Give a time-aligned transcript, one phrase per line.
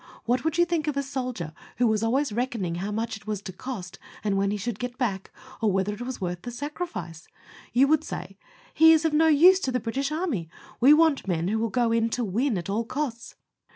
[0.25, 3.39] What would you think of a soldier who was always reckoning how much it was
[3.43, 5.29] to cost, and when he should get back,
[5.61, 7.27] or whether it was worth the sacrifice?
[7.71, 8.35] You would say,
[8.73, 10.49] "He is of no use to the British Army.
[10.79, 13.35] We want men who will go in to win at all costs."